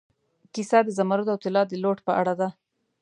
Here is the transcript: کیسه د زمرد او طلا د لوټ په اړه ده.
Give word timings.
کیسه 0.53 0.79
د 0.83 0.89
زمرد 0.97 1.27
او 1.33 1.37
طلا 1.43 1.61
د 1.67 1.73
لوټ 1.83 1.97
په 2.07 2.11
اړه 2.19 2.33
ده. 2.39 2.49